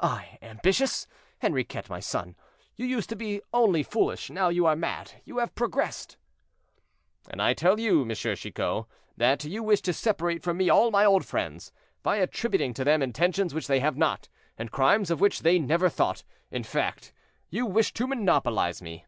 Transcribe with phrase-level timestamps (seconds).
[0.00, 1.06] I ambitious!
[1.38, 2.34] Henriquet, my son,
[2.74, 6.16] you used to be only foolish, now you are mad; you have progressed."
[7.30, 8.12] "And I tell you, M.
[8.12, 8.86] Chicot,
[9.16, 11.70] that you wish to separate from me all my old friends,
[12.02, 14.28] by attributing to them intentions which they have not,
[14.58, 17.12] and crimes of which they never thought; in fact,
[17.48, 19.06] you wish to monopolize me."